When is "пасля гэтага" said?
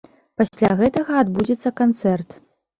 0.41-1.21